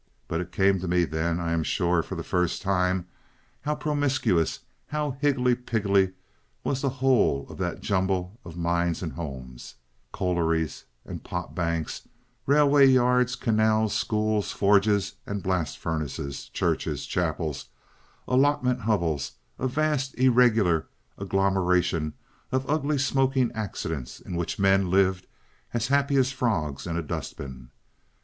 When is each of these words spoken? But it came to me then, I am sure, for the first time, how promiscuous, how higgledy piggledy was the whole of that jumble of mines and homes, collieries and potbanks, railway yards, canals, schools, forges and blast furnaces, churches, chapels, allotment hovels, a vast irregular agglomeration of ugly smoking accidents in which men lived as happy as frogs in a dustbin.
But 0.27 0.41
it 0.41 0.51
came 0.51 0.79
to 0.79 0.87
me 0.87 1.05
then, 1.05 1.39
I 1.39 1.51
am 1.51 1.61
sure, 1.61 2.01
for 2.01 2.15
the 2.15 2.23
first 2.23 2.63
time, 2.63 3.05
how 3.61 3.75
promiscuous, 3.75 4.61
how 4.87 5.11
higgledy 5.11 5.53
piggledy 5.53 6.13
was 6.63 6.81
the 6.81 6.89
whole 6.89 7.45
of 7.51 7.59
that 7.59 7.81
jumble 7.81 8.39
of 8.43 8.57
mines 8.57 9.03
and 9.03 9.13
homes, 9.13 9.75
collieries 10.11 10.85
and 11.05 11.23
potbanks, 11.23 12.07
railway 12.47 12.87
yards, 12.87 13.35
canals, 13.35 13.93
schools, 13.93 14.51
forges 14.51 15.13
and 15.27 15.43
blast 15.43 15.77
furnaces, 15.77 16.49
churches, 16.49 17.05
chapels, 17.05 17.67
allotment 18.27 18.79
hovels, 18.79 19.33
a 19.59 19.67
vast 19.67 20.15
irregular 20.17 20.87
agglomeration 21.19 22.13
of 22.51 22.67
ugly 22.67 22.97
smoking 22.97 23.51
accidents 23.51 24.19
in 24.19 24.35
which 24.35 24.57
men 24.57 24.89
lived 24.89 25.27
as 25.75 25.89
happy 25.89 26.15
as 26.15 26.31
frogs 26.31 26.87
in 26.87 26.97
a 26.97 27.03
dustbin. 27.03 27.69